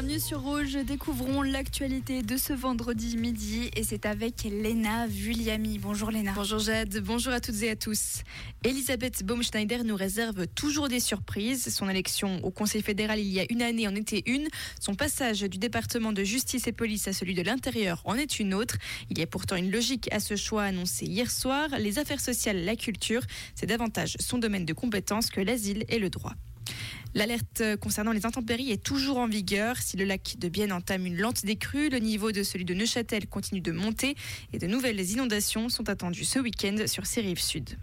Bienvenue 0.00 0.18
sur 0.18 0.40
Rouge, 0.40 0.78
découvrons 0.86 1.42
l'actualité 1.42 2.22
de 2.22 2.38
ce 2.38 2.54
vendredi 2.54 3.18
midi 3.18 3.70
et 3.76 3.84
c'est 3.84 4.06
avec 4.06 4.44
Léna 4.44 5.06
Vulliami. 5.06 5.78
Bonjour 5.78 6.10
Léna. 6.10 6.32
Bonjour 6.34 6.58
Jade, 6.58 7.02
bonjour 7.04 7.34
à 7.34 7.40
toutes 7.40 7.62
et 7.62 7.68
à 7.68 7.76
tous. 7.76 8.22
Elisabeth 8.64 9.22
Baumschneider 9.22 9.84
nous 9.84 9.96
réserve 9.96 10.46
toujours 10.46 10.88
des 10.88 11.00
surprises. 11.00 11.68
Son 11.68 11.86
élection 11.86 12.42
au 12.42 12.50
Conseil 12.50 12.80
fédéral 12.80 13.18
il 13.18 13.26
y 13.26 13.40
a 13.40 13.44
une 13.50 13.60
année 13.60 13.86
en 13.86 13.94
était 13.94 14.22
une. 14.24 14.48
Son 14.80 14.94
passage 14.94 15.42
du 15.42 15.58
département 15.58 16.12
de 16.12 16.24
justice 16.24 16.66
et 16.66 16.72
police 16.72 17.06
à 17.06 17.12
celui 17.12 17.34
de 17.34 17.42
l'intérieur 17.42 18.00
en 18.06 18.14
est 18.14 18.40
une 18.40 18.54
autre. 18.54 18.76
Il 19.10 19.18
y 19.18 19.22
a 19.22 19.26
pourtant 19.26 19.56
une 19.56 19.70
logique 19.70 20.10
à 20.14 20.20
ce 20.20 20.34
choix 20.34 20.62
annoncé 20.62 21.04
hier 21.04 21.30
soir. 21.30 21.68
Les 21.78 21.98
affaires 21.98 22.20
sociales, 22.20 22.64
la 22.64 22.74
culture, 22.74 23.20
c'est 23.54 23.66
davantage 23.66 24.16
son 24.18 24.38
domaine 24.38 24.64
de 24.64 24.72
compétence 24.72 25.28
que 25.28 25.42
l'asile 25.42 25.84
et 25.90 25.98
le 25.98 26.08
droit. 26.08 26.32
L'alerte 27.12 27.62
concernant 27.80 28.12
les 28.12 28.24
intempéries 28.24 28.70
est 28.70 28.82
toujours 28.82 29.18
en 29.18 29.26
vigueur. 29.26 29.76
Si 29.78 29.96
le 29.96 30.04
lac 30.04 30.36
de 30.38 30.48
Bienne 30.48 30.72
entame 30.72 31.06
une 31.06 31.16
lente 31.16 31.44
décrue, 31.44 31.88
le 31.88 31.98
niveau 31.98 32.30
de 32.30 32.44
celui 32.44 32.64
de 32.64 32.72
Neuchâtel 32.72 33.26
continue 33.26 33.60
de 33.60 33.72
monter 33.72 34.14
et 34.52 34.58
de 34.58 34.66
nouvelles 34.68 35.00
inondations 35.10 35.68
sont 35.68 35.88
attendues 35.88 36.24
ce 36.24 36.38
week-end 36.38 36.76
sur 36.86 37.06
ses 37.06 37.20
rives 37.20 37.40
sud. 37.40 37.78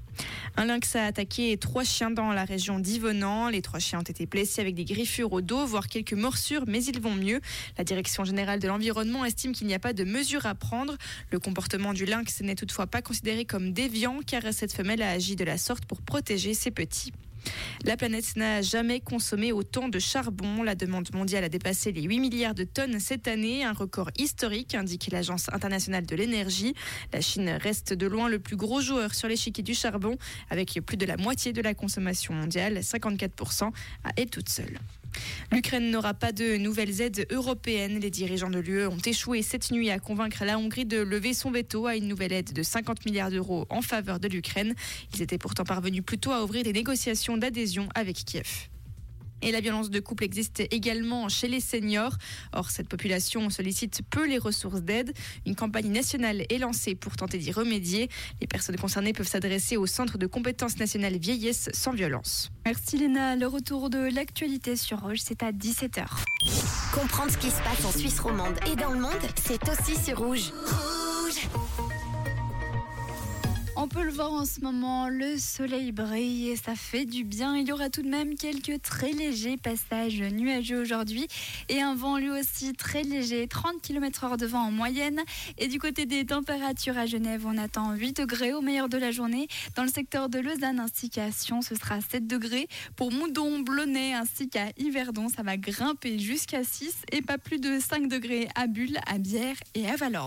Un 0.56 0.66
lynx 0.66 0.96
a 0.96 1.06
attaqué 1.06 1.58
trois 1.58 1.84
chiens 1.84 2.10
dans 2.10 2.32
la 2.32 2.46
région 2.46 2.80
d'Yvenant. 2.80 3.50
Les 3.50 3.62
trois 3.62 3.80
chiens 3.80 4.00
ont 4.00 4.04
été 4.04 4.26
blessés 4.26 4.62
avec 4.62 4.76
des 4.76 4.86
griffures 4.86 5.34
au 5.34 5.42
dos, 5.42 5.66
voire 5.66 5.88
quelques 5.88 6.14
morsures, 6.14 6.64
mais 6.66 6.84
ils 6.86 7.00
vont 7.00 7.14
mieux. 7.14 7.42
La 7.78 7.84
Direction 7.84 8.24
générale 8.24 8.60
de 8.60 8.68
l'environnement 8.68 9.26
estime 9.26 9.52
qu'il 9.52 9.68
n'y 9.68 9.76
a 9.76 9.80
pas 9.80 9.94
de 9.94 10.06
mesures 10.06 10.46
à 10.46 10.56
prendre. 10.56 10.96
Le 11.32 11.40
comportement 11.40 11.94
du 11.94 12.06
lynx 12.06 12.42
n'est 12.42 12.56
toutefois 12.56 12.88
pas 12.88 13.02
considéré 13.02 13.44
comme 13.44 13.74
déviant, 13.74 14.22
car 14.26 14.42
cette 14.54 14.74
femelle 14.74 15.02
a 15.02 15.12
agi 15.12 15.36
de 15.36 15.44
la 15.44 15.58
sorte 15.58 15.86
pour 15.86 16.02
protéger 16.02 16.54
ses 16.54 16.72
petits. 16.72 17.12
La 17.84 17.98
planète 17.98 18.36
n'a 18.36 18.62
jamais 18.62 19.00
consommé 19.00 19.52
autant 19.52 19.90
de 19.90 20.00
charbon. 20.00 20.64
La 20.64 20.76
demande 20.76 21.14
mondiale 21.14 21.44
a 21.44 21.50
dépassé 21.50 21.92
les 21.92 22.04
8 22.04 22.20
milliards 22.20 22.56
de 22.56 22.64
tonnes 22.64 23.00
cette 23.00 23.28
année, 23.28 23.64
un 23.64 23.74
record 23.74 24.10
historique, 24.18 24.76
indique 24.76 25.10
l'Agence 25.12 25.50
internationale 25.52 26.06
de 26.06 26.16
l'énergie. 26.16 26.74
La 27.14 27.22
Chine 27.22 27.50
reste 27.62 27.94
de 27.94 28.08
loin 28.08 28.30
le 28.30 28.40
plus 28.40 28.56
gros 28.56 28.82
joueur 28.82 29.14
sur 29.14 29.28
l'échiquier 29.28 29.64
du 29.64 29.74
charbon, 29.74 30.18
avec 30.50 30.80
plus 30.86 30.98
de 30.98 31.06
la 31.06 31.18
moitié 31.18 31.54
de 31.54 31.62
la 31.62 31.74
consommation 31.74 32.34
mondiale, 32.34 32.80
54%, 32.80 33.72
à 34.04 34.10
elle 34.16 34.30
toute 34.30 34.50
seule. 34.50 34.80
L'Ukraine 35.52 35.92
n'aura 35.92 36.14
pas 36.14 36.32
de 36.32 36.58
nouvelles 36.58 37.02
aides 37.02 37.28
européennes. 37.32 38.00
Les 38.00 38.10
dirigeants 38.10 38.50
de 38.50 38.60
l'UE 38.60 38.88
ont 38.88 38.98
échoué 38.98 39.42
cette 39.42 39.72
nuit 39.72 39.90
à 39.90 40.00
convaincre 40.00 40.44
la 40.46 40.58
Hongrie 40.58 40.86
de 40.86 41.00
lever 41.00 41.34
son 41.34 41.52
veto 41.52 41.88
à 41.88 41.96
une 41.96 42.08
nouvelle 42.08 42.34
aide 42.34 42.54
de 42.54 42.64
50 42.64 43.06
milliards 43.06 43.32
d'euros 43.32 43.66
en 43.70 43.82
faveur 43.82 44.20
de 44.20 44.28
l'Ukraine. 44.28 44.74
Ils 45.14 45.22
étaient 45.22 45.38
pourtant 45.38 45.64
parvenus 45.64 46.04
plutôt 46.04 46.32
à 46.32 46.44
ouvrir 46.44 46.64
des 46.64 46.74
négociations 46.74 47.38
d'adhésion 47.38 47.90
avec 47.96 48.18
Kiev. 48.26 48.70
Et 49.42 49.52
la 49.52 49.62
violence 49.62 49.90
de 49.90 50.00
couple 50.00 50.24
existe 50.24 50.62
également 50.72 51.30
chez 51.30 51.48
les 51.48 51.60
seniors. 51.60 52.16
Or, 52.54 52.70
cette 52.70 52.88
population 52.88 53.50
sollicite 53.50 54.02
peu 54.10 54.28
les 54.28 54.38
ressources 54.38 54.82
d'aide. 54.82 55.14
Une 55.46 55.56
campagne 55.56 55.92
nationale 55.92 56.46
est 56.50 56.58
lancée 56.58 56.96
pour 56.96 57.16
tenter 57.16 57.38
d'y 57.38 57.52
remédier. 57.52 58.10
Les 58.42 58.48
personnes 58.48 58.78
concernées 58.78 59.14
peuvent 59.14 59.28
s'adresser 59.28 59.78
au 59.78 59.88
Centre 59.88 60.18
de 60.18 60.28
compétences 60.28 60.78
nationales 60.78 61.18
vieillesse 61.18 61.70
sans 61.74 61.94
violence. 61.94 62.52
Merci 62.66 62.98
Léna. 62.98 63.36
Le 63.36 63.48
retour 63.48 63.90
de 63.90 64.14
l'actualité 64.14 64.76
sur 64.76 65.02
Rouge, 65.02 65.20
c'est 65.24 65.44
à 65.44 65.52
17h. 65.52 66.06
Comprendre 66.94 67.32
ce 67.32 67.38
qui 67.38 67.50
se 67.50 67.62
passe 67.62 67.86
en 67.86 67.92
Suisse 67.92 68.20
romande 68.20 68.56
et 68.72 68.76
dans 68.76 68.92
le 68.92 69.00
monde, 69.00 69.12
c'est 69.36 69.62
aussi 69.70 69.96
sur 70.02 70.20
Rouge. 70.20 70.28
Rouge 70.28 70.52
peut 73.98 74.04
le 74.04 74.12
voir 74.12 74.32
en 74.32 74.46
ce 74.46 74.62
moment, 74.62 75.10
le 75.10 75.40
soleil 75.40 75.92
brille 75.92 76.50
et 76.50 76.56
ça 76.56 76.76
fait 76.76 77.06
du 77.06 77.24
bien. 77.24 77.58
Il 77.58 77.68
y 77.68 77.72
aura 77.72 77.90
tout 77.90 78.04
de 78.04 78.08
même 78.08 78.36
quelques 78.36 78.80
très 78.84 79.12
légers 79.12 79.58
passages 79.58 80.22
nuageux 80.22 80.80
aujourd'hui 80.80 81.28
et 81.68 81.82
un 81.82 81.96
vent 81.96 82.20
lui 82.20 82.30
aussi 82.30 82.74
très 82.74 83.02
léger, 83.02 83.48
30 83.48 83.82
km 83.82 84.26
h 84.26 84.38
de 84.38 84.46
vent 84.46 84.68
en 84.68 84.72
moyenne. 84.72 85.24
Et 85.58 85.68
du 85.68 85.80
côté 85.80 86.06
des 86.06 86.28
températures 86.28 86.96
à 86.96 87.08
Genève, 87.08 87.48
on 87.48 87.58
attend 87.58 87.96
8 87.96 88.18
degrés 88.18 88.54
au 88.54 88.62
meilleur 88.62 88.88
de 88.88 89.00
la 89.00 89.10
journée. 89.10 89.48
Dans 89.76 89.84
le 89.84 89.90
secteur 89.90 90.30
de 90.30 90.38
Lausanne 90.38 90.80
ainsi 90.80 91.10
qu'à 91.10 91.32
Sion, 91.32 91.64
ce 91.64 91.74
sera 91.74 92.00
7 92.00 92.28
degrés. 92.28 92.68
Pour 92.98 93.12
Moudon, 93.12 93.62
Blonay 93.62 94.14
ainsi 94.14 94.48
qu'à 94.48 94.68
Yverdon, 94.78 95.28
ça 95.28 95.42
va 95.42 95.58
grimper 95.58 96.20
jusqu'à 96.20 96.64
6 96.64 96.94
et 97.14 97.24
pas 97.24 97.40
plus 97.40 97.60
de 97.60 97.80
5 97.80 98.08
degrés 98.08 98.48
à 98.54 98.68
Bulle, 98.68 99.00
à 99.08 99.18
Bière 99.18 99.56
et 99.74 99.88
à 99.88 99.96
Valorbe. 99.96 100.16